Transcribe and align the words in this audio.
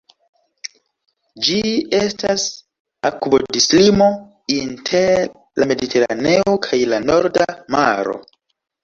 Ĝi 1.47 1.57
estas 1.97 2.45
akvodislimo 3.09 4.07
inter 4.55 5.29
la 5.61 5.69
Mediteraneo 5.73 6.57
kaj 6.65 6.81
la 6.95 7.01
Norda 7.05 7.47
Maro. 7.77 8.17